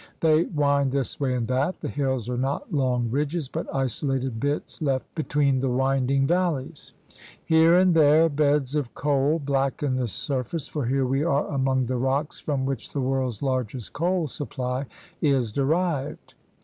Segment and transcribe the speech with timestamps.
[0.21, 1.79] They wind this way and that.
[1.79, 6.91] The hills are not long ridges but isolated bits left between the wind ing valleys.
[7.45, 11.97] Here and there beds of coal blacken the surface, for here we are among the
[11.97, 14.87] rocks from which the world's largest coal supply
[15.21, 16.33] is derived.